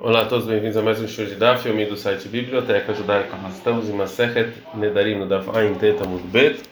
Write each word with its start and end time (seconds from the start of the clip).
Olá 0.00 0.22
a 0.22 0.26
todos, 0.26 0.44
bem-vindos 0.44 0.76
a 0.76 0.82
mais 0.82 1.00
um 1.00 1.06
show 1.06 1.24
de 1.24 1.36
Daf, 1.36 1.62
filme 1.62 1.86
do 1.86 1.96
site 1.96 2.28
Biblioteca 2.28 2.92
Judaica. 2.92 3.36
Estamos 3.48 3.88
em 3.88 3.92
Masechet 3.92 4.52
Nedarim, 4.74 5.20
no 5.20 5.26
Daf 5.26 5.48
Ain 5.56 5.74
Teta 5.74 6.04
Bet, 6.24 6.62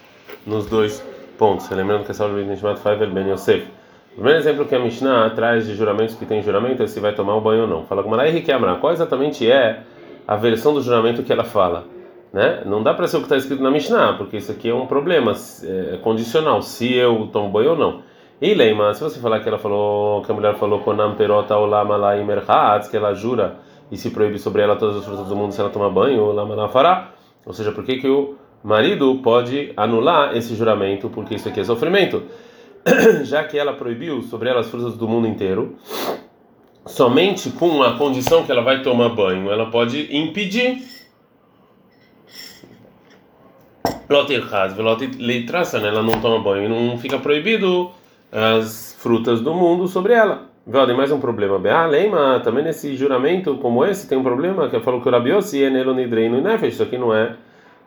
nos 0.45 0.67
dois 0.67 1.01
pontos. 1.39 1.71
Lembrando 1.71 2.05
que 2.05 2.11
essa 2.11 2.25
aula 2.25 2.41
é 2.41 2.45
Nishmat 2.45 2.81
Faivel 2.81 3.11
Ben 3.11 3.31
Yosef. 3.31 3.65
O 4.11 4.15
primeiro 4.17 4.41
exemplo 4.41 4.65
que 4.67 4.75
a 4.75 4.79
Mishnah 4.81 5.31
traz 5.31 5.67
de 5.67 5.75
juramentos 5.75 6.17
que 6.17 6.27
tem 6.27 6.43
juramento 6.43 6.83
é 6.83 6.87
se 6.89 6.99
vai 6.99 7.15
tomar 7.15 7.37
o 7.37 7.41
banho 7.41 7.63
ou 7.63 7.69
não. 7.69 7.87
Fala 7.87 8.03
com 8.03 8.11
Marai 8.11 8.45
Amra, 8.53 8.75
qual 8.75 8.93
exatamente 8.93 9.49
é 9.51 9.81
a 10.27 10.37
versão 10.37 10.75
do 10.75 10.83
juramento 10.83 11.23
que 11.23 11.33
ela 11.33 11.45
fala? 11.45 11.87
Né? 12.33 12.63
Não 12.67 12.83
dá 12.83 12.93
para 12.93 13.07
ser 13.07 13.19
o 13.19 13.21
que 13.21 13.27
está 13.27 13.37
escrito 13.37 13.63
na 13.63 13.71
Mishnah, 13.71 14.15
porque 14.15 14.39
isso 14.39 14.51
aqui 14.51 14.69
é 14.69 14.75
um 14.75 14.87
problema 14.87 15.33
é 15.63 15.97
condicional, 15.99 16.61
se 16.61 16.93
eu 16.93 17.29
tomo 17.33 17.49
banho 17.49 17.71
ou 17.71 17.77
não. 17.77 18.03
E 18.43 18.55
Leima, 18.55 18.93
se 18.93 19.01
você 19.01 19.21
falar 19.21 19.39
que 19.39 19.49
ela 19.49 19.57
falou, 19.57 20.21
que 20.23 20.33
a 20.33 20.35
mulher 20.35 20.57
falou 20.57 20.81
Konam 20.81 21.15
perota 21.15 21.57
olama 21.57 21.97
la 21.97 22.19
imerhatz, 22.19 22.89
que 22.89 22.97
ela 22.97 23.15
jura 23.15 23.59
e 23.89 23.97
se 23.97 24.11
proíbe 24.11 24.37
sobre 24.37 24.63
ela 24.63 24.75
todas 24.75 24.97
as 24.97 25.05
frutas 25.05 25.29
do 25.29 25.37
mundo 25.37 25.53
se 25.53 25.61
ela 25.61 25.71
tomar 25.71 25.91
banho, 25.91 26.25
olama 26.25 26.57
la 26.57 26.69
fará. 26.69 27.13
Ou 27.47 27.53
seja, 27.53 27.71
por 27.71 27.85
que, 27.85 27.99
que 27.99 28.09
o 28.09 28.35
marido 28.65 29.21
pode 29.23 29.73
anular 29.77 30.37
esse 30.37 30.57
juramento? 30.57 31.09
Porque 31.09 31.37
isso 31.37 31.49
aqui 31.49 31.61
é 31.61 31.65
sofrimento. 31.65 32.25
Já 33.23 33.45
que 33.45 33.57
ela 33.57 33.75
proibiu 33.75 34.23
sobre 34.23 34.49
ela 34.49 34.59
as 34.59 34.69
frutas 34.69 34.97
do 34.97 35.07
mundo 35.07 35.29
inteiro, 35.29 35.77
somente 36.85 37.49
com 37.49 37.81
a 37.85 37.97
condição 37.97 38.43
que 38.43 38.51
ela 38.51 38.63
vai 38.63 38.83
tomar 38.83 39.11
banho, 39.11 39.53
ela 39.53 39.71
pode 39.71 40.09
impedir. 40.17 40.83
Né? 45.81 45.87
Ela 45.87 46.03
não 46.03 46.21
toma 46.21 46.41
banho, 46.41 46.69
não 46.69 46.99
fica 46.99 47.21
proibido 47.21 48.02
as 48.33 48.97
frutas 48.99 49.43
do 49.43 49.53
mundo 49.53 49.87
sobre 49.87 50.15
ela. 50.15 50.51
Tem 50.87 50.97
mais 50.97 51.13
um 51.13 51.21
problema. 51.21 51.61
Ah, 51.71 51.87
Leima, 51.87 52.41
também 52.43 52.65
nesse 52.65 52.97
juramento 52.97 53.59
como 53.59 53.85
esse 53.85 54.09
tem 54.09 54.17
um 54.17 54.23
problema 54.23 54.69
que 54.71 54.81
falou 54.81 55.03
que 55.03 55.09
o 55.09 55.13
Rabiossi 55.13 55.63
é 55.63 55.69
nelonidreino 55.69 56.39
e 56.39 56.41
nefesh. 56.41 56.75
Isso 56.75 56.83
aqui 56.83 56.97
não 56.97 57.13
é, 57.13 57.37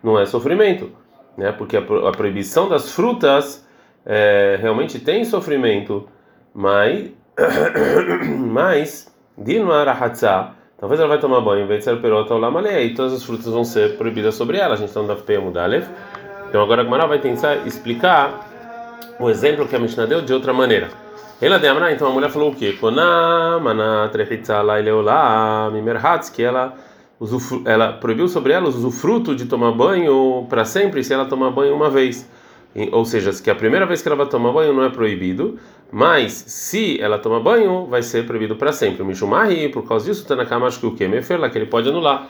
não 0.03 0.19
é 0.19 0.25
sofrimento, 0.25 0.91
né? 1.37 1.51
Porque 1.51 1.77
a, 1.77 1.79
a 1.79 2.11
proibição 2.11 2.69
das 2.69 2.91
frutas 2.91 3.65
é, 4.05 4.59
realmente 4.61 4.99
tem 4.99 5.23
sofrimento, 5.23 6.07
mas, 6.53 7.11
mas 8.37 9.15
Dinmarahatza, 9.37 10.51
talvez 10.77 10.99
ela 10.99 11.09
vai 11.09 11.19
tomar 11.19 11.41
banho 11.41 11.63
em 11.63 11.67
vez 11.67 11.79
de 11.79 11.85
ser 11.85 12.01
perota 12.01 12.33
ou 12.33 12.39
lamalé, 12.39 12.83
e 12.83 12.93
todas 12.93 13.13
as 13.13 13.23
frutas 13.23 13.47
vão 13.47 13.63
ser 13.63 13.97
proibidas 13.97 14.35
sobre 14.35 14.57
ela. 14.57 14.73
A 14.73 14.77
gente 14.77 14.89
está 14.89 15.01
no 15.01 15.07
Daf 15.07 15.25
Mudalev. 15.37 15.87
Então 16.49 16.61
agora 16.61 16.81
a 16.81 16.85
Gmará 16.85 17.07
vai 17.07 17.19
tentar 17.19 17.65
explicar 17.65 18.44
o 19.19 19.29
exemplo 19.29 19.67
que 19.67 19.75
a 19.75 19.79
Mishnah 19.79 20.05
deu 20.05 20.21
de 20.21 20.33
outra 20.33 20.53
maneira. 20.53 20.89
Ela 21.41 21.57
de 21.59 21.67
Amra, 21.67 21.91
então 21.91 22.07
a 22.07 22.11
mulher 22.11 22.29
falou 22.29 22.51
o 22.51 22.55
quê? 22.55 22.77
que 26.31 26.43
ela 26.43 26.75
ela 27.65 27.93
proibiu 27.93 28.27
sobre 28.27 28.51
ela 28.53 28.65
o 28.65 28.69
usufruto 28.69 29.33
de 29.35 29.45
tomar 29.45 29.71
banho 29.71 30.45
para 30.49 30.65
sempre 30.65 31.03
se 31.03 31.13
ela 31.13 31.25
tomar 31.25 31.49
banho 31.51 31.73
uma 31.73 31.89
vez. 31.89 32.29
Ou 32.91 33.05
seja, 33.05 33.31
que 33.41 33.49
a 33.49 33.55
primeira 33.55 33.85
vez 33.85 34.01
que 34.01 34.07
ela 34.07 34.17
vai 34.17 34.25
tomar 34.25 34.51
banho 34.51 34.73
não 34.73 34.83
é 34.83 34.89
proibido, 34.89 35.57
mas 35.89 36.33
se 36.33 36.99
ela 36.99 37.17
tomar 37.17 37.39
banho, 37.39 37.85
vai 37.85 38.03
ser 38.03 38.25
proibido 38.25 38.57
para 38.57 38.73
sempre. 38.73 39.01
Mishumahi, 39.05 39.69
por 39.69 39.87
causa 39.87 40.05
disso, 40.05 40.23
está 40.23 40.35
na 40.35 40.45
cama, 40.45 40.67
acho 40.67 40.81
que 40.81 40.85
o 40.85 40.93
que? 40.93 41.07
que 41.07 41.57
ele 41.57 41.67
pode 41.67 41.87
anular. 41.87 42.29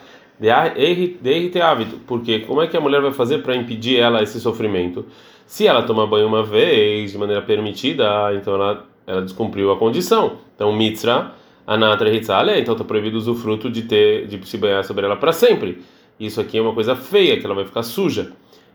Porque 2.06 2.40
como 2.40 2.62
é 2.62 2.68
que 2.68 2.76
a 2.76 2.82
mulher 2.82 3.02
vai 3.02 3.12
fazer 3.12 3.40
para 3.40 3.56
impedir 3.56 3.98
ela 4.00 4.22
esse 4.22 4.40
sofrimento? 4.40 5.06
Se 5.46 5.68
ela 5.68 5.84
tomar 5.84 6.08
banho 6.08 6.28
uma 6.28 6.44
vez 6.44 7.12
de 7.12 7.18
maneira 7.18 7.42
permitida, 7.42 8.34
então 8.34 8.56
ela, 8.56 8.86
ela 9.06 9.22
descumpriu 9.22 9.72
a 9.72 9.78
condição. 9.78 10.38
Então, 10.56 10.76
mitzra, 10.76 11.32
anatra 11.66 12.14
hitzale, 12.14 12.60
então 12.60 12.74
está 12.74 12.84
proibido 12.84 13.16
o 13.16 13.20
usufruto 13.20 13.70
de 13.70 13.84
ter 13.84 14.28
de 14.28 14.46
se 14.48 14.58
banhar 14.58 14.84
sobre 14.84 15.06
ela 15.06 15.16
para 15.16 15.32
sempre. 15.32 15.84
Isso 16.20 16.40
aqui 16.40 16.58
é 16.58 16.62
uma 16.62 16.74
coisa 16.74 16.96
feia, 16.96 17.40
que 17.40 17.46
ela 17.46 17.56
vai 17.56 17.66
ficar 17.66 17.84
suja. 17.84 18.32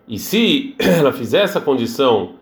E 0.07 0.19
se 0.19 0.75
ela 0.79 1.13
fizer 1.13 1.43
essa 1.43 1.61
condição 1.61 2.35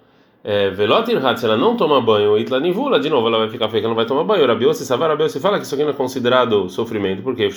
velotir 0.75 1.21
se 1.37 1.44
ela 1.44 1.56
não 1.56 1.76
toma 1.76 2.00
banho, 2.00 2.38
itla 2.38 2.60
nivula, 2.60 3.00
de 3.00 3.10
novo 3.10 3.26
ela 3.26 3.38
vai 3.38 3.50
ficar 3.50 3.69
feia, 3.69 3.81
ela 3.81 3.88
não 3.88 3.97
vai 3.97 4.06
tomar 4.06 4.25
banho. 4.25 4.47
Rabiose 4.47 4.84
savar, 4.87 5.10
Rabiose 5.10 5.38
fala 5.41 5.59
que 5.59 5.65
isso 5.65 5.75
aqui 5.75 5.84
não 5.84 5.91
é 5.91 5.94
considerado 5.94 6.69
sofrimento, 6.69 7.22
porque 7.22 7.49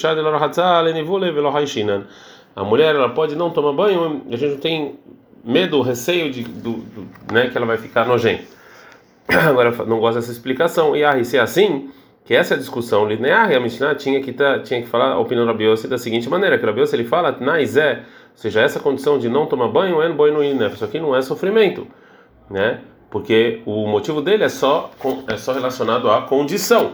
a 2.56 2.64
mulher 2.64 2.96
ela 2.96 3.10
pode 3.10 3.36
não 3.36 3.50
tomar 3.50 3.74
banho, 3.74 4.24
a 4.30 4.36
gente 4.36 4.52
não 4.52 4.60
tem 4.60 5.00
medo, 5.44 5.82
receio 5.82 6.32
de, 6.32 6.44
do, 6.44 6.74
do, 6.74 7.08
né, 7.32 7.50
que 7.50 7.58
ela 7.58 7.66
vai 7.66 7.78
ficar 7.78 8.06
nojenta. 8.06 8.44
Agora 9.30 9.72
não 9.86 10.00
gosto 10.00 10.16
dessa 10.16 10.32
explicação. 10.32 10.96
E 10.96 11.04
ah, 11.04 11.24
se 11.24 11.38
é 11.38 11.40
assim, 11.40 11.90
que 12.26 12.34
essa 12.34 12.56
é 12.56 12.58
discussão 12.58 13.08
linear, 13.08 13.52
a 13.52 13.60
Mishnah 13.60 13.96
tinha 13.96 14.22
que 14.22 14.34
tá, 14.34 14.60
tinha 14.60 14.82
que 14.82 14.88
falar 14.88 15.14
a 15.14 15.20
opinião 15.20 15.46
do 15.46 15.52
Rabiose 15.52 15.88
da 15.88 15.98
seguinte 15.98 16.30
maneira, 16.30 16.58
que 16.58 16.66
Rabiose 16.66 16.96
ele 16.96 17.06
fala, 17.06 17.36
naizé, 17.40 18.04
ou 18.32 18.38
seja, 18.38 18.62
essa 18.62 18.80
condição 18.80 19.18
de 19.18 19.30
não 19.30 19.46
tomar 19.46 19.70
banho 19.70 20.02
é 20.02 20.10
no 20.10 20.16
boi 20.16 20.32
no 20.32 20.44
isso 20.44 20.84
aqui 20.84 21.00
não 21.00 21.16
é 21.16 21.22
sofrimento 21.22 21.88
né? 22.52 22.82
Porque 23.10 23.62
o 23.66 23.88
motivo 23.88 24.22
dele 24.22 24.44
é 24.44 24.50
só 24.50 24.92
é 25.28 25.38
só 25.38 25.54
relacionado 25.54 26.10
à 26.10 26.22
condição, 26.22 26.94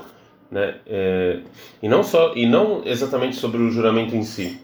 né? 0.49 0.75
É, 0.87 1.39
e 1.81 1.89
não 1.89 2.03
só 2.03 2.33
e 2.35 2.45
não 2.45 2.81
exatamente 2.85 3.35
sobre 3.35 3.61
o 3.61 3.69
juramento 3.69 4.15
em 4.15 4.23
si. 4.23 4.59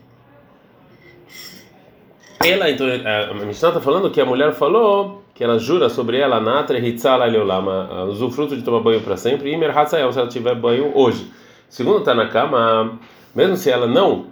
Ela 2.43 2.69
então 2.69 2.87
a 2.87 3.33
Mishnah 3.45 3.69
está 3.69 3.81
falando 3.81 4.11
que 4.11 4.19
a 4.19 4.25
mulher 4.25 4.53
falou 4.53 5.23
que 5.33 5.43
ela 5.43 5.57
jura 5.57 5.89
sobre 5.89 6.19
ela 6.19 6.39
natra 6.39 6.77
hitzala 6.77 7.25
leolama, 7.25 8.03
usufruto 8.05 8.55
de 8.55 8.61
tomar 8.61 8.81
banho 8.81 9.01
para 9.01 9.17
sempre 9.17 9.51
e 9.51 9.57
merhatzael 9.57 10.11
se 10.11 10.19
ela 10.19 10.27
tiver 10.27 10.55
banho 10.55 10.91
hoje. 10.95 11.31
Segundo 11.69 11.99
está 11.99 12.13
na 12.13 12.27
cama, 12.27 12.99
mesmo 13.33 13.55
se 13.55 13.69
ela 13.69 13.87
não 13.87 14.27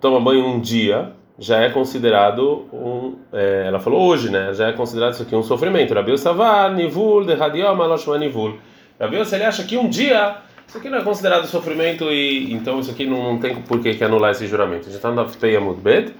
toma 0.00 0.20
banho 0.20 0.46
um 0.46 0.60
dia, 0.60 1.12
já 1.38 1.58
é 1.60 1.70
considerado 1.70 2.66
um. 2.72 3.14
É, 3.32 3.64
ela 3.66 3.78
falou 3.78 4.08
hoje, 4.08 4.30
né? 4.30 4.52
Já 4.52 4.68
é 4.68 4.72
considerado 4.72 5.12
isso 5.12 5.22
aqui 5.22 5.36
um 5.36 5.42
sofrimento. 5.42 5.94
Rabiu 5.94 6.18
Savar, 6.18 6.74
Nivul, 6.74 7.24
de 7.24 7.34
Radioma, 7.34 7.86
Loshma 7.86 8.18
Nivul. 8.18 8.58
Rabiu, 9.00 9.24
se 9.24 9.36
ele 9.36 9.44
acha 9.44 9.62
que 9.62 9.76
um 9.76 9.88
dia. 9.88 10.36
Isso 10.66 10.76
aqui 10.76 10.90
não 10.90 10.98
é 10.98 11.02
considerado 11.02 11.46
sofrimento 11.46 12.04
e 12.12 12.52
então 12.52 12.78
isso 12.78 12.90
aqui 12.90 13.06
não, 13.06 13.22
não 13.22 13.38
tem 13.38 13.56
por 13.62 13.80
que 13.80 14.04
anular 14.04 14.32
esse 14.32 14.46
juramento. 14.46 14.84
Gente 14.84 14.96
está 14.96 15.08
no 15.08 15.16
Dafpeia 15.16 15.60
Mudbet. 15.60 16.12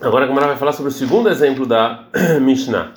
Agora 0.00 0.24
a 0.24 0.26
Gamara 0.26 0.46
vai 0.48 0.56
falar 0.56 0.72
sobre 0.72 0.88
o 0.88 0.92
segundo 0.92 1.28
exemplo 1.28 1.66
da 1.66 2.04
Mishnah. 2.40 2.92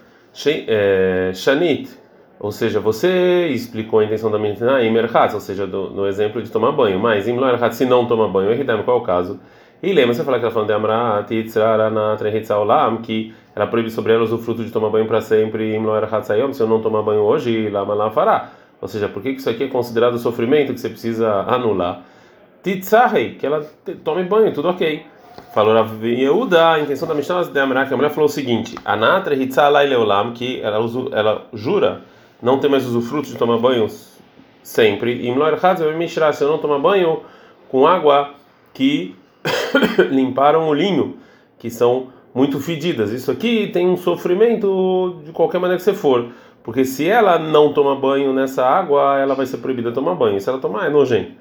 É, 0.47 1.31
Shanit, 1.35 1.91
ou 2.39 2.51
seja, 2.51 2.79
você 2.79 3.49
explicou 3.49 3.99
a 3.99 4.05
intenção 4.05 4.31
da 4.31 4.39
Mishnah 4.39 4.83
em 4.83 4.91
Merchat, 4.91 5.35
ou 5.35 5.39
seja, 5.39 5.67
do, 5.67 5.91
no 5.91 6.07
exemplo 6.07 6.41
de 6.41 6.49
tomar 6.49 6.71
banho. 6.71 6.99
Mas 6.99 7.27
em 7.27 7.33
Merchat, 7.33 7.75
se 7.75 7.85
não 7.85 8.07
toma 8.07 8.27
banho, 8.27 8.49
qual 8.83 8.97
é 8.97 8.99
o 8.99 9.03
caso? 9.03 9.39
E 9.83 9.91
lembra, 9.91 10.13
você 10.13 10.23
fala 10.23 10.39
que 10.39 10.45
ela 10.45 10.53
falando 10.53 10.69
de 10.69 10.73
Amra, 10.73 11.25
Titzarana, 11.27 12.15
Trehitzaulam, 12.15 13.01
que 13.01 13.35
ela 13.53 13.67
proíbe 13.67 13.91
sobre 13.91 14.13
ela 14.13 14.23
o 14.23 14.37
fruto 14.37 14.63
de 14.63 14.71
tomar 14.71 14.89
banho 14.89 15.05
para 15.05 15.19
sempre, 15.19 15.77
se 16.53 16.61
eu 16.61 16.67
não 16.67 16.81
tomar 16.81 17.01
banho 17.01 17.19
hoje, 17.19 17.69
Lama 17.69 18.09
fará. 18.09 18.51
Ou 18.79 18.87
seja, 18.87 19.09
por 19.09 19.21
que 19.21 19.31
isso 19.31 19.49
aqui 19.49 19.65
é 19.65 19.67
considerado 19.67 20.17
sofrimento 20.17 20.73
que 20.73 20.79
você 20.79 20.87
precisa 20.87 21.41
anular? 21.41 22.01
Titzahei, 22.63 23.35
que 23.35 23.45
ela 23.45 23.69
tome 24.05 24.23
banho, 24.23 24.53
tudo 24.53 24.69
ok. 24.69 25.05
Falou 25.53 25.77
a 25.77 25.85
Yehuda, 26.01 26.69
a 26.71 26.79
intenção 26.79 27.05
da 27.05 27.13
Mishnah 27.13 27.43
de 27.43 27.51
que 27.51 27.93
a 27.93 27.97
mulher 27.97 28.09
falou 28.11 28.29
o 28.29 28.31
seguinte: 28.31 28.77
Anatre 28.85 29.35
Hitzalai 29.35 29.85
Leolam, 29.85 30.31
que 30.31 30.61
ela, 30.61 30.79
ela 31.11 31.45
jura 31.51 32.03
não 32.41 32.57
ter 32.57 32.69
mais 32.69 32.85
usufruto 32.85 33.27
de 33.27 33.35
tomar 33.35 33.57
banho 33.57 33.87
sempre. 34.63 35.27
E 35.27 35.29
Mloer 35.29 35.59
se 35.59 36.41
eu 36.41 36.47
não 36.47 36.57
tomar 36.57 36.79
banho 36.79 37.21
com 37.67 37.85
água 37.85 38.29
que 38.73 39.13
limparam 40.11 40.67
o 40.67 40.73
linho, 40.73 41.17
que 41.57 41.69
são 41.69 42.07
muito 42.33 42.59
fedidas. 42.59 43.11
Isso 43.11 43.31
aqui 43.31 43.69
tem 43.71 43.87
um 43.87 43.97
sofrimento 43.97 45.21
de 45.25 45.31
qualquer 45.31 45.59
maneira 45.59 45.77
que 45.77 45.83
você 45.83 45.93
for, 45.93 46.29
porque 46.63 46.85
se 46.85 47.07
ela 47.07 47.37
não 47.37 47.73
toma 47.73 47.95
banho 47.95 48.33
nessa 48.33 48.65
água, 48.65 49.19
ela 49.19 49.35
vai 49.35 49.45
ser 49.45 49.57
proibida 49.57 49.89
de 49.89 49.95
tomar 49.95 50.15
banho. 50.15 50.39
Se 50.39 50.49
ela 50.49 50.59
tomar, 50.59 50.87
é 50.87 50.89
nojento. 50.89 51.31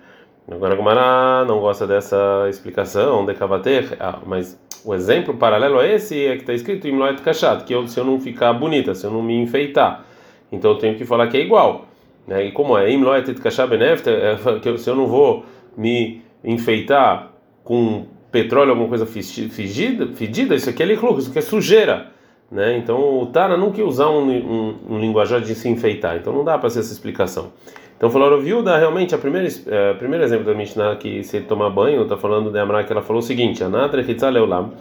Agora, 0.50 0.74
Gumara 0.74 1.44
não 1.44 1.60
gosta 1.60 1.86
dessa 1.86 2.46
explicação 2.48 3.24
de 3.24 3.32
Kavater, 3.32 3.96
ah, 4.00 4.18
mas 4.26 4.60
o 4.84 4.92
exemplo 4.92 5.34
paralelo 5.34 5.78
a 5.78 5.86
esse 5.86 6.26
é 6.26 6.34
que 6.34 6.42
está 6.42 6.52
escrito 6.52 6.88
em 6.88 6.90
Imloet 6.90 7.22
Kashat, 7.22 7.64
que 7.64 7.72
eu, 7.72 7.86
se 7.86 7.98
eu 7.98 8.04
não 8.04 8.20
ficar 8.20 8.52
bonita, 8.52 8.92
se 8.94 9.06
eu 9.06 9.10
não 9.12 9.22
me 9.22 9.40
enfeitar, 9.40 10.04
então 10.50 10.72
eu 10.72 10.78
tenho 10.78 10.96
que 10.96 11.04
falar 11.04 11.28
que 11.28 11.36
é 11.36 11.40
igual. 11.40 11.86
Né? 12.26 12.46
E 12.46 12.52
como 12.52 12.76
é 12.76 12.92
é 12.92 14.76
se 14.78 14.90
eu 14.90 14.96
não 14.96 15.06
vou 15.06 15.44
me 15.76 16.22
enfeitar 16.44 17.31
com 17.64 18.06
petróleo, 18.30 18.70
alguma 18.70 18.88
coisa 18.88 19.06
fedida, 19.06 20.08
fedida 20.14 20.54
isso 20.54 20.70
aqui 20.70 20.82
é 20.82 20.86
liclur, 20.86 21.18
isso 21.18 21.30
aqui 21.30 21.38
é 21.38 21.42
sujeira. 21.42 22.10
Né? 22.50 22.76
Então 22.76 23.22
o 23.22 23.26
Tana 23.26 23.56
nunca 23.56 23.78
ia 23.78 23.86
usar 23.86 24.10
um, 24.10 24.30
um, 24.30 24.76
um 24.90 25.00
linguajar 25.00 25.40
de 25.40 25.54
se 25.54 25.68
enfeitar, 25.68 26.16
então 26.16 26.32
não 26.32 26.44
dá 26.44 26.58
para 26.58 26.68
ser 26.68 26.80
essa 26.80 26.92
explicação. 26.92 27.52
Então 27.96 28.10
falaram, 28.10 28.40
viúda, 28.40 28.76
realmente, 28.76 29.14
a 29.14 29.18
primeira, 29.18 29.48
é, 29.66 29.94
primeiro 29.94 30.24
exemplo 30.24 30.44
da 30.44 30.54
Mishnah 30.54 30.96
que 30.96 31.22
se 31.22 31.40
tomar 31.42 31.70
banho, 31.70 32.02
está 32.02 32.16
falando 32.16 32.50
de 32.50 32.58
Amra 32.58 32.82
que 32.82 32.92
ela 32.92 33.00
falou 33.00 33.20
o 33.20 33.24
seguinte: 33.24 33.62
Anatra 33.62 34.02
Hitzaleulam, 34.02 34.72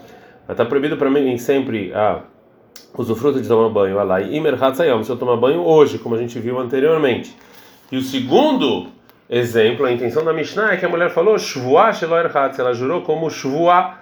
está 0.50 0.66
proibido 0.66 0.98
para 0.98 1.10
mim 1.10 1.38
sempre 1.38 1.94
a 1.94 2.22
usufruto 2.98 3.40
de 3.40 3.48
tomar 3.48 3.70
banho, 3.70 4.00
Alai 4.00 4.34
Imer 4.34 4.62
Hatzayam, 4.62 5.04
se 5.04 5.12
eu 5.12 5.18
tomar 5.18 5.38
banho 5.38 5.62
hoje, 5.62 6.00
como 6.00 6.16
a 6.16 6.18
gente 6.18 6.40
viu 6.40 6.60
anteriormente. 6.60 7.36
E 7.92 7.98
o 7.98 8.02
segundo 8.02 8.88
exemplo, 9.32 9.86
a 9.86 9.92
intenção 9.92 10.26
da 10.26 10.34
Mishnah 10.34 10.74
é 10.74 10.78
que 10.78 10.86
a 10.86 10.90
mulher 10.90 11.10
falou 11.10 11.40
shvuah 11.40 11.94
shelo 11.94 12.18
erhatz, 12.18 12.60
ela 12.60 12.74
jurou 12.74 13.02
como 13.02 13.30
shvuah, 13.30 14.00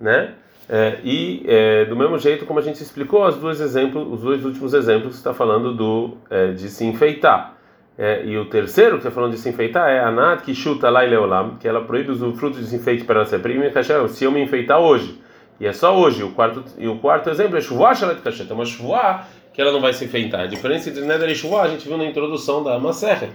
né? 0.00 0.34
É, 0.68 0.98
e 1.04 1.44
é, 1.46 1.84
do 1.84 1.96
mesmo 1.96 2.18
jeito 2.18 2.46
como 2.46 2.58
a 2.58 2.62
gente 2.62 2.82
explicou 2.82 3.26
os 3.26 3.36
dois 3.36 3.60
exemplos, 3.60 4.06
os 4.10 4.22
dois 4.22 4.44
últimos 4.44 4.74
exemplos 4.74 5.16
está 5.16 5.32
falando 5.32 5.74
do 5.74 6.16
é, 6.28 6.48
de 6.52 6.68
se 6.68 6.84
enfeitar. 6.84 7.54
É, 7.96 8.24
e 8.24 8.38
o 8.38 8.46
terceiro 8.46 8.92
que 8.92 9.06
está 9.06 9.10
falando 9.10 9.32
de 9.32 9.38
se 9.38 9.48
enfeitar 9.48 9.88
é 9.88 10.00
anat 10.00 10.42
que 10.42 10.54
chuta 10.54 10.88
lá 10.88 11.04
e 11.04 11.10
leolam, 11.10 11.56
que 11.60 11.68
ela 11.68 11.84
proíbe 11.84 12.10
os 12.10 12.38
frutos 12.38 12.70
de 12.70 12.74
enfeite 12.74 13.04
para 13.04 13.24
ser 13.24 13.40
prima 13.40 13.64
se 14.08 14.24
eu 14.24 14.32
me 14.32 14.42
enfeitar 14.42 14.80
hoje. 14.80 15.20
E 15.60 15.66
é 15.66 15.72
só 15.72 15.96
hoje. 15.96 16.22
O 16.24 16.30
quarto 16.30 16.64
e 16.78 16.88
o 16.88 16.96
quarto 16.96 17.30
exemplo 17.30 17.56
é 17.56 17.60
shvuah 17.60 17.94
shalet 17.94 18.20
kashet, 18.22 18.50
é 18.50 18.54
uma 18.54 18.64
shvuah 18.64 19.26
que 19.52 19.60
ela 19.60 19.70
não 19.70 19.80
vai 19.80 19.92
se 19.92 20.06
enfeitar. 20.06 20.40
A 20.40 20.46
diferença 20.46 20.88
entre 20.88 21.02
neder 21.02 21.28
e 21.28 21.34
shvuah 21.34 21.64
a 21.64 21.68
gente 21.68 21.86
viu 21.86 21.98
na 21.98 22.06
introdução 22.06 22.64
da 22.64 22.78
Maserha. 22.78 23.28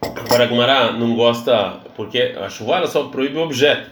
Agora 0.00 0.44
a 0.44 0.46
Gumara 0.46 0.92
não 0.92 1.16
gosta, 1.16 1.80
porque 1.96 2.34
a 2.40 2.48
shvuah 2.48 2.86
só 2.86 3.04
proíbe 3.04 3.38
o 3.38 3.42
objeto. 3.42 3.90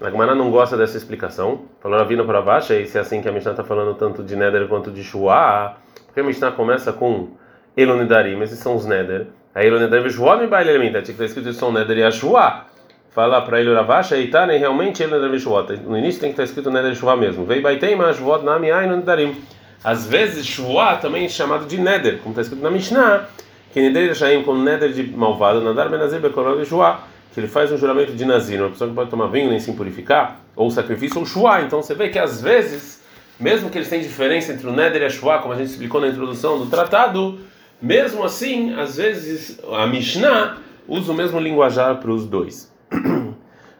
A 0.00 0.10
Gemara 0.10 0.32
não 0.34 0.50
gosta 0.50 0.76
dessa 0.76 0.96
explicação. 0.96 1.62
Falou 1.80 1.98
a 1.98 2.04
Vina 2.04 2.22
para 2.22 2.40
baixo, 2.40 2.72
e 2.72 2.86
se 2.86 2.96
é 2.96 3.00
assim 3.00 3.20
que 3.20 3.28
a 3.28 3.32
Mishnah 3.32 3.50
está 3.52 3.64
falando 3.64 3.94
tanto 3.96 4.22
de 4.22 4.36
Neder 4.36 4.68
quanto 4.68 4.92
de 4.92 5.02
Shua, 5.02 5.74
porque 6.06 6.20
a 6.20 6.22
Mishnah 6.22 6.52
começa 6.52 6.92
com 6.92 7.30
Elonidarim, 7.76 8.40
esses 8.42 8.60
são 8.60 8.76
os 8.76 8.86
Neder. 8.86 9.26
Aí 9.52 9.66
Elonidarim 9.66 10.06
e 10.06 10.10
Shua 10.10 10.36
me 10.36 10.46
baile 10.46 10.70
elementa, 10.70 11.02
tinha 11.02 11.16
que 11.16 11.22
estar 11.22 11.24
escrito 11.24 11.52
são 11.52 11.72
Neder 11.72 11.98
e 11.98 12.04
a. 12.04 12.64
Fala 13.10 13.42
para 13.42 13.60
ele 13.60 13.74
Ravacha 13.74 14.16
e 14.16 14.28
tá, 14.28 14.46
nem 14.46 14.58
realmente 14.58 15.02
Elonidarim 15.02 15.34
e 15.34 15.40
Shua. 15.40 15.66
No 15.84 15.98
início 15.98 16.20
tem 16.20 16.30
que 16.30 16.34
estar 16.34 16.44
escrito 16.44 16.70
Neder 16.70 16.92
e 16.92 16.94
Shua 16.94 17.16
mesmo. 17.16 17.44
Vei 17.44 17.60
baitei, 17.60 17.96
mas 17.96 18.18
Shua 18.18 18.38
nami 18.38 18.70
ai 18.70 18.84
Elonidarim. 18.84 19.34
Às 19.82 20.06
vezes 20.06 20.46
Shua 20.46 20.96
também 20.96 21.24
é 21.24 21.28
chamado 21.28 21.66
de 21.66 21.76
Neder, 21.76 22.18
como 22.18 22.30
está 22.30 22.42
escrito 22.42 22.62
na 22.62 22.70
Mishnah, 22.70 23.26
que 23.72 23.80
Neder 23.80 24.14
Shaim 24.14 24.42
com 24.42 24.54
Neder 24.54 24.92
de 24.92 25.02
malvado, 25.04 25.60
Nadar 25.60 25.88
Benazir 25.88 26.20
Bekorol 26.20 26.60
e 26.60 26.64
Shua 26.64 27.00
que 27.38 27.40
ele 27.40 27.48
faz 27.48 27.70
um 27.70 27.78
juramento 27.78 28.12
de 28.14 28.24
nazir, 28.24 28.60
uma 28.60 28.70
pessoa 28.70 28.90
que 28.90 28.96
pode 28.96 29.10
tomar 29.10 29.28
vinho 29.28 29.48
nem 29.48 29.60
se 29.60 29.70
impurificar, 29.70 30.40
ou 30.56 30.68
sacrifício, 30.72 31.20
ou 31.20 31.24
shuá. 31.24 31.62
Então 31.62 31.80
você 31.80 31.94
vê 31.94 32.08
que 32.08 32.18
às 32.18 32.42
vezes, 32.42 33.00
mesmo 33.38 33.70
que 33.70 33.78
eles 33.78 33.88
têm 33.88 34.00
diferença 34.00 34.52
entre 34.52 34.66
o 34.66 34.72
neder 34.72 35.02
e 35.02 35.04
a 35.04 35.08
shuá, 35.08 35.38
como 35.38 35.54
a 35.54 35.56
gente 35.56 35.70
explicou 35.70 36.00
na 36.00 36.08
introdução 36.08 36.58
do 36.58 36.66
tratado, 36.66 37.38
mesmo 37.80 38.24
assim, 38.24 38.74
às 38.74 38.96
vezes 38.96 39.60
a 39.72 39.86
Mishnah 39.86 40.56
usa 40.88 41.12
o 41.12 41.14
mesmo 41.14 41.38
linguajar 41.38 42.00
para 42.00 42.10
os 42.10 42.26
dois. 42.26 42.74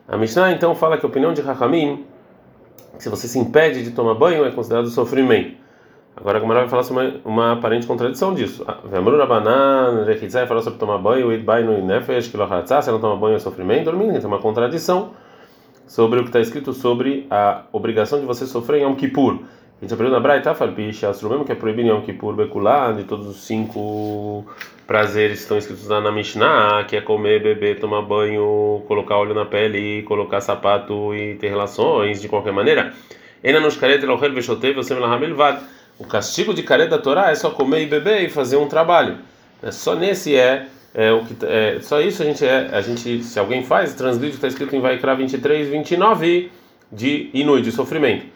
A 0.07 0.17
Mishnah 0.17 0.53
então 0.53 0.75
fala 0.75 0.97
que 0.97 1.05
a 1.05 1.09
opinião 1.09 1.35
de 1.35 1.43
Rahamim, 1.43 2.07
se 2.99 3.09
você 3.09 3.27
se 3.27 3.39
impede 3.39 3.83
de 3.83 3.91
tomar 3.91 4.15
banho, 4.15 4.45
é 4.45 4.51
considerado 4.53 4.89
sofrimento. 4.89 5.58
Agora 6.21 6.39
a 6.39 6.41
Gamara 6.41 6.61
vai 6.61 6.69
falar 6.69 6.83
sobre 6.83 7.07
uma, 7.07 7.21
uma 7.25 7.53
aparente 7.53 7.87
contradição 7.87 8.35
disso. 8.35 8.65
Ah, 8.67 8.79
Vemru 8.85 9.17
Rabanan, 9.17 10.05
Rechitzai 10.05 10.49
fala 10.49 10.61
sobre 10.61 10.79
tomar 10.79 10.99
banho, 10.99 11.33
Idbai 11.33 11.63
no 11.63 11.81
Nefesh, 11.87 12.27
Kilohatzah, 12.29 12.83
se 12.83 12.91
não 12.91 12.99
toma 12.99 13.17
banho 13.17 13.37
é 13.37 13.39
sofrimento, 13.39 13.85
dormindo, 13.85 14.19
tem 14.19 14.27
uma 14.27 14.41
contradição 14.41 15.13
sobre 15.87 16.19
o 16.19 16.23
que 16.23 16.31
está 16.31 16.41
escrito 16.41 16.73
sobre 16.73 17.27
a 17.31 17.63
obrigação 17.73 18.19
de 18.19 18.27
você 18.27 18.47
sofrer 18.47 18.81
em 18.81 18.83
Yom 18.83 18.97
Kippur. 18.97 19.39
A 19.81 19.85
gente 19.85 19.95
aprendeu 19.95 20.13
na 20.13 20.19
Braita, 20.19 20.57
Falpish, 20.57 21.03
mesmo 21.03 21.45
que 21.45 21.53
é 21.53 21.55
proibido 21.55 21.89
em 21.89 21.93
Yom 21.93 22.03
Kippur, 22.03 22.35
Bekulá, 22.35 22.91
de 22.91 23.05
todos 23.05 23.29
os 23.29 23.47
cinco 23.47 24.45
prazeres 24.89 25.37
que 25.37 25.43
estão 25.43 25.57
escritos 25.57 25.87
lá 25.87 26.01
na 26.01 26.11
Mishnah, 26.11 26.85
que 26.89 26.97
é 26.97 27.01
comer, 27.01 27.41
beber, 27.41 27.79
tomar 27.79 28.03
banho, 28.03 28.83
colocar 28.89 29.17
óleo 29.17 29.35
na 29.35 29.45
pele, 29.45 30.03
colocar 30.03 30.41
sapato 30.41 31.15
e 31.15 31.37
ter 31.37 31.49
relações 31.49 32.21
de 32.21 32.29
qualquer 32.29 32.53
maneira. 32.53 32.93
Ena 33.45 33.61
nos 33.61 33.77
caret, 33.77 34.03
Elohel, 34.03 34.35
Veshotev, 34.35 34.79
Yosem, 34.79 34.99
Lahamilvad. 34.99 35.78
O 35.99 36.05
castigo 36.05 36.55
de 36.55 36.63
careta 36.63 36.91
da 36.91 36.99
Torá 36.99 37.31
é 37.31 37.35
só 37.35 37.51
comer 37.51 37.83
e 37.83 37.87
beber 37.87 38.25
e 38.25 38.29
fazer 38.29 38.57
um 38.57 38.69
trabalho. 38.69 39.19
É 39.63 39.73
só 39.73 39.95
nesse 39.97 40.37
é, 40.37 40.67
é 40.95 41.11
o 41.13 41.25
que 41.25 41.37
é, 41.45 41.81
só 41.83 42.01
isso 42.01 42.23
a 42.23 42.25
gente 42.25 42.45
é 42.45 42.71
a 42.73 42.81
gente 42.81 43.25
se 43.25 43.39
alguém 43.39 43.65
faz 43.65 43.95
transgride 43.95 44.37
está 44.37 44.47
escrito 44.47 44.77
em 44.77 44.81
Vaikra 44.81 45.17
23, 45.17 45.69
29 45.69 46.53
de 46.93 47.31
inui 47.35 47.63
de 47.63 47.73
sofrimento. 47.73 48.27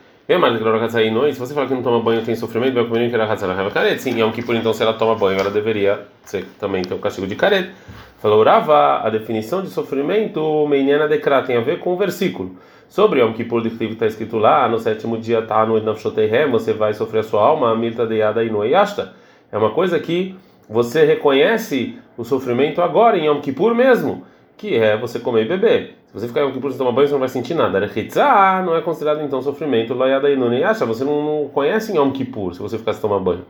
Se 1.33 1.39
você 1.39 1.55
falar 1.55 1.67
que 1.67 1.75
não 1.75 1.83
toma 1.83 2.01
banho 2.01 2.23
tem 2.23 2.35
sofrimento, 2.35 2.75
vai 2.75 2.85
comer 2.85 3.09
que 3.09 3.15
era 3.15 3.27
careta. 3.71 3.99
Sim, 3.99 4.21
é 4.21 4.25
um 4.25 4.33
por 4.33 4.55
então 4.55 4.73
se 4.73 4.83
ela 4.83 4.95
toma 4.95 5.15
banho, 5.15 5.39
ela 5.39 5.51
deveria 5.51 6.01
ser, 6.25 6.45
também 6.59 6.83
ter 6.83 6.95
o 6.95 6.99
castigo 6.99 7.27
de 7.27 7.35
careta. 7.35 7.71
Falou 8.19 8.45
Rava, 8.45 9.01
a 9.05 9.11
definição 9.11 9.63
de 9.63 9.69
sofrimento, 9.69 10.67
meinena 10.69 11.09
decra, 11.09 11.43
tem 11.43 11.57
a 11.57 11.61
ver 11.61 11.81
com 11.81 11.93
o 11.93 11.97
versículo. 11.97 12.57
Sobre 12.89 13.21
Yom 13.21 13.33
Kippur 13.33 13.63
de 13.63 13.71
que 13.71 13.85
está 13.85 14.07
escrito 14.07 14.37
lá, 14.37 14.69
no 14.69 14.79
sétimo 14.79 15.19
dia 15.19 15.43
tá 15.43 15.67
no 15.67 15.81
Nafshoteihem, 15.81 16.51
você 16.51 16.73
vai 16.73 16.95
sofrer 16.95 17.21
a 17.21 17.23
sua 17.23 17.43
alma, 17.43 17.75
Milta 17.75 18.07
Deyada 18.07 18.45
Inueyashta. 18.45 19.15
É 19.51 19.59
uma 19.59 19.71
coisa 19.71 19.99
que 19.99 20.37
você 20.69 21.05
reconhece 21.05 21.99
o 22.17 22.25
sofrimento 22.25 22.81
agora 22.81 23.19
em 23.19 23.27
Yom 23.27 23.41
Kippur 23.41 23.75
mesmo, 23.75 24.25
que 24.57 24.77
é 24.77 24.97
você 24.97 25.19
comer 25.19 25.43
e 25.43 25.49
beber. 25.49 25.97
Se 26.07 26.21
você 26.21 26.29
ficar 26.29 26.41
em 26.41 26.45
Yom 26.45 26.53
Kippur 26.53 26.71
sem 26.71 26.79
tomar 26.79 26.93
banho, 26.93 27.09
você 27.09 27.13
não 27.13 27.21
vai 27.21 27.29
sentir 27.29 27.55
nada. 27.55 27.81
Rechitzah 27.81 28.63
não 28.65 28.77
é 28.77 28.83
considerado 28.83 29.23
então 29.23 29.41
sofrimento, 29.41 29.95
Loyada 29.95 30.31
Inueyashta. 30.31 30.85
Você 30.85 31.05
não, 31.05 31.51
conhece 31.53 31.93
em 31.93 31.97
Yom 31.97 32.11
Kippur 32.11 32.55
se 32.55 32.61
você 32.61 32.79
ficar 32.79 32.93
sem 32.93 33.01
tomar 33.01 33.19
banho. 33.19 33.45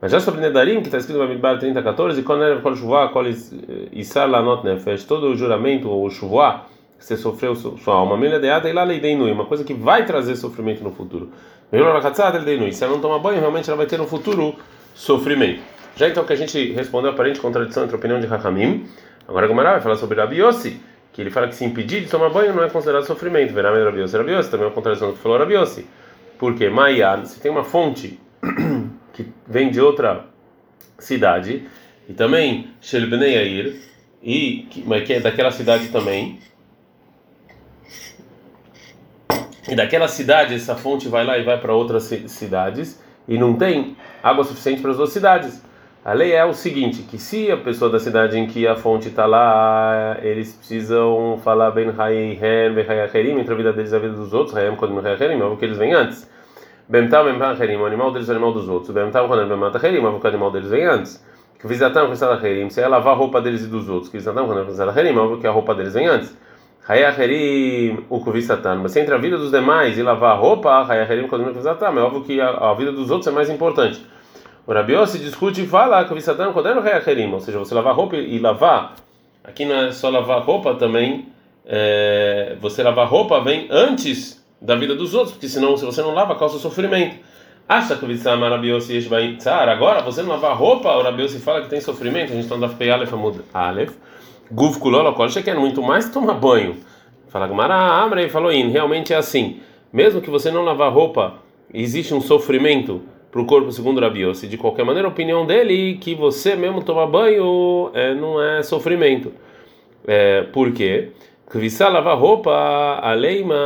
Mas 0.00 0.10
já 0.10 0.18
sobre 0.18 0.40
Nedarim, 0.40 0.80
que 0.80 0.88
está 0.88 0.98
escrito 0.98 1.18
no 1.18 1.24
Bamidbar 1.24 1.60
30, 1.60 1.80
14, 1.80 2.22
quando 2.22 2.76
Shuvah, 2.76 3.08
Kol 3.10 3.24
Isar 3.92 4.28
Lanot 4.28 4.64
Nefesh, 4.64 5.04
todo 5.04 5.28
o 5.28 5.36
juramento 5.36 5.88
ou 5.88 6.10
Shuvah, 6.10 6.66
você 6.98 7.16
sofreu 7.16 7.54
sua 7.54 7.94
alma, 7.94 8.18
e 8.26 8.72
lá 8.72 8.84
uma 9.32 9.44
coisa 9.44 9.62
que 9.62 9.72
vai 9.72 10.04
trazer 10.04 10.34
sofrimento 10.34 10.82
no 10.82 10.90
futuro. 10.90 11.30
Se 11.70 12.84
ela 12.84 12.92
não 12.92 13.00
toma 13.00 13.20
banho, 13.20 13.38
realmente 13.38 13.70
ela 13.70 13.76
vai 13.76 13.86
ter 13.86 13.96
no 13.96 14.08
futuro 14.08 14.56
sofrimento. 14.92 15.60
Já 15.94 16.08
então 16.08 16.24
que 16.24 16.32
a 16.32 16.36
gente 16.36 16.72
respondeu 16.72 17.10
a 17.10 17.14
aparente 17.14 17.40
contradição 17.40 17.84
entre 17.84 17.94
a 17.94 17.98
opinião 17.98 18.18
de 18.18 18.26
Rahamim, 18.26 18.86
agora 19.26 19.46
Gomara 19.46 19.72
vai 19.72 19.80
falar 19.80 19.96
sobre 19.96 20.18
Rabi 20.18 20.40
Yossi, 20.40 20.80
que 21.12 21.20
ele 21.20 21.30
fala 21.30 21.48
que 21.48 21.54
se 21.54 21.64
impedir 21.64 22.02
de 22.02 22.08
tomar 22.08 22.30
banho 22.30 22.54
não 22.54 22.62
é 22.62 22.70
considerado 22.70 23.04
sofrimento. 23.04 23.52
Verá 23.52 23.70
Rabi 23.70 24.00
Yossi, 24.00 24.16
Rabi 24.16 24.32
Yossi 24.32 24.50
também 24.50 24.64
é 24.64 24.68
uma 24.68 24.74
contradição 24.74 25.08
do 25.08 25.14
que 25.14 25.20
falou 25.20 25.38
Rabi 25.38 25.54
Yossi. 25.54 25.86
Porque 26.38 26.68
Maia, 26.68 27.24
se 27.24 27.40
tem 27.40 27.50
uma 27.50 27.64
fonte 27.64 28.18
que 29.12 29.26
vem 29.46 29.70
de 29.70 29.80
outra 29.80 30.24
cidade, 30.98 31.66
e 32.08 32.12
também 32.12 32.70
Shelbenei 32.80 33.34
Yair, 33.34 33.80
e 34.22 34.66
mas 34.86 35.04
que 35.04 35.14
é 35.14 35.20
daquela 35.20 35.50
cidade 35.50 35.88
também, 35.88 36.38
e 39.68 39.74
daquela 39.74 40.08
cidade 40.08 40.54
essa 40.54 40.74
fonte 40.74 41.08
vai 41.08 41.24
lá 41.24 41.38
e 41.38 41.44
vai 41.44 41.58
para 41.58 41.72
outras 41.72 42.04
cidades 42.04 43.00
e 43.28 43.38
não 43.38 43.54
tem 43.54 43.96
água 44.22 44.44
suficiente 44.44 44.82
para 44.82 44.90
as 44.90 44.96
duas 44.96 45.10
cidades. 45.10 45.62
A 46.04 46.12
lei 46.14 46.32
é 46.32 46.44
o 46.44 46.52
seguinte, 46.52 47.02
que 47.02 47.16
se 47.16 47.50
a 47.50 47.56
pessoa 47.56 47.90
da 47.90 47.98
cidade 48.00 48.36
em 48.36 48.46
que 48.46 48.66
a 48.66 48.74
fonte 48.74 49.08
está 49.08 49.24
lá, 49.24 50.18
eles 50.20 50.52
precisam 50.52 51.38
falar 51.44 51.70
bem 51.70 51.92
Hayhem, 51.96 52.38
Hayacherim, 52.76 53.38
entre 53.38 53.54
a 53.54 53.56
vida 53.56 53.72
deles 53.72 53.92
e 53.92 53.96
a 53.96 53.98
vida 54.00 54.14
dos 54.14 54.34
outros, 54.34 54.56
Hayhem, 54.56 54.74
quando 54.74 54.98
Hayacherim, 54.98 55.40
é 55.40 55.44
o 55.44 55.56
que 55.56 55.64
eles 55.64 55.78
vêm 55.78 55.92
antes. 55.92 56.28
Bemtal, 56.88 57.24
Bemhacherim, 57.24 57.76
o 57.76 57.86
animal 57.86 58.12
deles 58.12 58.28
é 58.28 58.32
o 58.32 58.34
animal 58.34 58.52
dos 58.52 58.68
outros. 58.68 58.92
Bemtal, 58.92 59.26
quando 59.28 59.48
Bematacherim, 59.48 60.04
é 60.04 60.08
o 60.08 60.18
que 60.18 60.26
o 60.26 60.28
animal 60.28 60.50
deles 60.50 60.68
vem 60.68 60.84
antes. 60.84 61.24
Que 61.58 61.66
visitam 61.66 62.08
com 62.08 62.14
Sadacherim, 62.14 62.68
se 62.68 62.80
é 62.80 62.88
lavar 62.88 63.14
a 63.14 63.16
roupa 63.16 63.40
deles 63.40 63.64
e 63.64 63.68
dos 63.68 63.88
outros. 63.88 64.10
Que 64.10 64.18
visitam 64.18 64.46
quando 64.46 64.70
Sadacherim, 64.72 65.16
é 65.16 65.20
o 65.20 65.38
que 65.38 65.46
a 65.46 65.50
roupa 65.50 65.74
deles 65.74 65.94
vem 65.94 66.06
antes. 66.06 66.36
Hayacherim 66.86 68.04
ukuvisatan. 68.10 68.80
Mas 68.82 68.94
entre 68.96 69.14
a 69.14 69.16
vida 69.16 69.38
dos 69.38 69.50
demais 69.50 69.96
e 69.96 70.02
lavar 70.02 70.32
a 70.32 70.34
roupa, 70.34 70.84
Hayacherim 70.86 71.28
kodem 71.28 71.46
É 71.46 72.00
óbvio 72.00 72.24
que 72.24 72.40
a, 72.40 72.74
vida 72.74 72.92
dos 72.92 73.10
outros 73.10 73.28
é 73.28 73.30
mais 73.30 73.48
importante. 73.48 74.04
O 74.66 74.72
Rabió 74.72 75.04
se 75.06 75.18
discute 75.18 75.62
e 75.62 75.66
fala 75.66 76.04
que 76.04 76.14
visatan 76.14 76.52
kodem 76.52 76.78
Hayacherim. 76.78 77.32
Ou 77.32 77.40
seja, 77.40 77.58
você 77.58 77.74
lavar 77.74 77.94
roupa 77.94 78.16
e, 78.16 78.36
e 78.36 78.38
lavar. 78.38 78.94
Aqui 79.42 79.64
não 79.64 79.74
é 79.74 79.92
só 79.92 80.08
lavar 80.08 80.42
roupa 80.42 80.74
também. 80.74 81.28
É, 81.66 82.56
você 82.60 82.82
lavar 82.82 83.08
roupa 83.08 83.40
vem 83.40 83.66
antes 83.70 84.44
da 84.60 84.76
vida 84.76 84.94
dos 84.94 85.14
outros, 85.14 85.32
porque 85.32 85.48
senão, 85.48 85.76
se 85.76 85.84
você 85.84 86.00
não 86.00 86.14
lava, 86.14 86.36
causa 86.36 86.58
sofrimento. 86.58 87.16
Acha 87.68 87.96
que 87.96 88.04
o 88.04 88.50
Rabiosi 88.50 88.94
Yeshbaitzar. 88.94 89.68
Agora, 89.68 90.02
você 90.02 90.22
não 90.22 90.30
lavar 90.30 90.56
roupa, 90.56 90.94
o 90.96 91.02
Rabiosi 91.02 91.40
fala 91.40 91.62
que 91.62 91.68
tem 91.68 91.80
sofrimento. 91.80 92.32
A 92.32 92.34
gente 92.34 92.44
está 92.44 92.54
no 92.54 92.60
Daf 92.60 92.90
Aleph 92.90 93.12
Amud 93.12 93.40
Aleph. 93.52 93.94
Guf 94.50 94.78
kulol 94.78 95.12
kol 95.14 95.28
quer 95.28 95.56
muito 95.56 95.82
mais 95.82 96.08
tomar 96.10 96.34
banho. 96.34 96.76
Fala 97.28 97.46
Gamara, 97.46 97.74
Amrei 97.74 98.28
falou 98.28 98.52
in, 98.52 98.68
realmente 98.68 99.12
é 99.12 99.16
assim. 99.16 99.60
Mesmo 99.92 100.20
que 100.20 100.28
você 100.28 100.50
não 100.50 100.62
lavar 100.62 100.92
roupa, 100.92 101.34
existe 101.72 102.12
um 102.12 102.20
sofrimento 102.20 103.02
para 103.32 103.40
o 103.40 103.46
corpo 103.46 103.72
segundo 103.72 103.98
Rabiose. 103.98 104.46
De 104.46 104.58
qualquer 104.58 104.84
maneira, 104.84 105.08
a 105.08 105.10
opinião 105.10 105.46
dele 105.46 105.96
que 105.98 106.14
você 106.14 106.54
mesmo 106.54 106.82
tomar 106.82 107.06
banho 107.06 107.90
é, 107.94 108.14
não 108.14 108.40
é 108.40 108.62
sofrimento. 108.62 109.32
É, 110.06 110.42
por 110.42 110.70
quê? 110.72 111.08
Kvissá 111.50 111.88
lavar 111.88 112.18
roupa, 112.18 112.52
aleima 113.02 113.56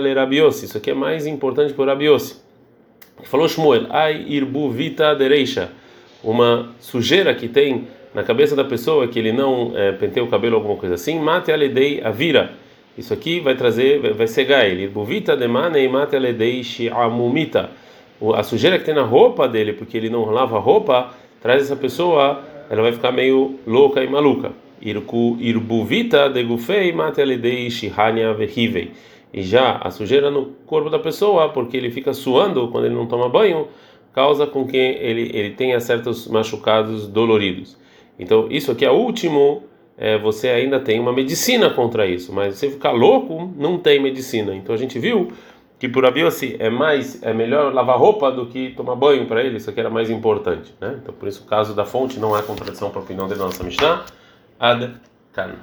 le. 0.00 0.66
Isso 0.66 0.76
aqui 0.76 0.90
é 0.90 0.94
mais 0.94 1.26
importante 1.26 1.72
para 1.72 1.94
o. 1.94 2.44
Falou 3.24 3.48
Shmuel, 3.48 3.86
ai 3.88 4.26
irbu 4.28 4.70
vita 4.70 5.14
dereisha. 5.14 5.70
Uma 6.22 6.70
sujeira 6.78 7.34
que 7.34 7.48
tem 7.48 7.88
na 8.14 8.22
cabeça 8.22 8.54
da 8.54 8.64
pessoa 8.64 9.08
que 9.08 9.18
ele 9.18 9.32
não 9.32 9.72
é, 9.74 9.92
o 10.22 10.26
cabelo 10.26 10.56
alguma 10.56 10.76
coisa 10.76 10.96
assim, 10.96 11.18
mate 11.18 11.50
aledei 11.50 12.02
a 12.02 12.10
vira. 12.10 12.52
Isso 12.96 13.12
aqui 13.12 13.40
vai 13.40 13.54
trazer, 13.56 14.12
vai 14.12 14.26
cegar 14.26 14.66
ele. 14.66 14.86
Buvita 14.86 15.36
demane 15.36 15.82
e 15.82 15.88
mate 15.88 16.14
aledei 16.14 16.62
shiamumita. 16.62 17.70
A 18.32 18.42
sujeira 18.42 18.78
que 18.78 18.84
tem 18.84 18.94
na 18.94 19.02
roupa 19.02 19.48
dele, 19.48 19.72
porque 19.72 19.96
ele 19.96 20.08
não 20.08 20.24
lava 20.26 20.56
a 20.56 20.60
roupa, 20.60 21.10
traz 21.40 21.62
essa 21.62 21.76
pessoa 21.76 22.42
ela 22.70 22.82
vai 22.82 22.92
ficar 22.92 23.12
meio 23.12 23.58
louca 23.66 24.02
e 24.02 24.08
maluca. 24.08 24.52
Irbuvita 24.80 26.28
degufei 26.28 26.92
matelidei 26.92 27.70
shihania 27.70 28.32
vehivei. 28.32 28.92
E 29.32 29.42
já 29.42 29.76
a 29.78 29.90
sujeira 29.90 30.30
no 30.30 30.52
corpo 30.66 30.88
da 30.88 30.98
pessoa, 30.98 31.48
porque 31.48 31.76
ele 31.76 31.90
fica 31.90 32.12
suando 32.12 32.68
quando 32.68 32.86
ele 32.86 32.94
não 32.94 33.06
toma 33.06 33.28
banho, 33.28 33.68
causa 34.12 34.46
com 34.46 34.66
que 34.66 34.76
ele 34.76 35.30
ele 35.34 35.50
tenha 35.50 35.80
certos 35.80 36.28
machucados 36.28 37.08
doloridos. 37.08 37.76
Então 38.18 38.46
isso 38.50 38.70
aqui 38.70 38.84
é 38.84 38.90
o 38.90 38.94
último 38.94 39.62
é, 39.96 40.18
você 40.18 40.48
ainda 40.48 40.80
tem 40.80 40.98
uma 40.98 41.12
medicina 41.12 41.70
contra 41.70 42.06
isso, 42.06 42.32
mas 42.32 42.56
se 42.56 42.68
ficar 42.68 42.92
louco, 42.92 43.52
não 43.56 43.78
tem 43.78 44.00
medicina. 44.00 44.54
Então 44.54 44.74
a 44.74 44.78
gente 44.78 44.98
viu 44.98 45.32
que 45.78 45.88
por 45.88 46.06
Abiossi 46.06 46.56
é 46.58 46.70
mais 46.70 47.22
é 47.22 47.32
melhor 47.32 47.72
lavar 47.72 47.98
roupa 47.98 48.30
do 48.30 48.46
que 48.46 48.70
tomar 48.70 48.94
banho 48.94 49.26
para 49.26 49.42
ele, 49.42 49.58
isso 49.58 49.70
aqui 49.70 49.80
era 49.80 49.90
mais 49.90 50.08
importante, 50.10 50.74
né? 50.80 50.98
Então 51.02 51.14
por 51.14 51.28
isso 51.28 51.42
o 51.42 51.46
caso 51.46 51.74
da 51.74 51.84
fonte 51.84 52.18
não 52.18 52.34
há 52.34 52.42
contradição 52.42 52.90
para 52.90 53.00
a 53.00 53.02
opinião 53.02 53.28
da 53.28 53.36
nossa 53.36 53.62
Mishnah. 53.62 54.04
Ad 54.58 54.94
Kan. 55.32 55.56